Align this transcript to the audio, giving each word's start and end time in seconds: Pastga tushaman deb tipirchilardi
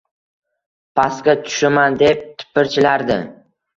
Pastga 1.01 1.35
tushaman 1.49 1.99
deb 2.03 2.25
tipirchilardi 2.41 3.19